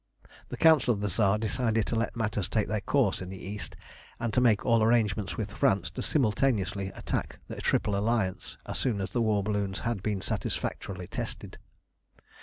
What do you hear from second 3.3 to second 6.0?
East, and to make all arrangements with France